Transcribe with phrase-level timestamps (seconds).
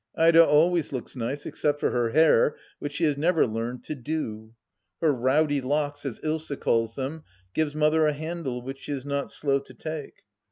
[0.17, 4.55] Ida always looks nice except for her hair, which she has never learned to "do."
[4.99, 9.31] Her rowdy locks, as Ilsa calls them, give Mother a handle which she is not
[9.31, 10.23] slow to take.